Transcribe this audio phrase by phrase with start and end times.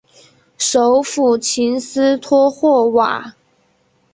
[0.57, 3.35] 首府琴斯托霍瓦。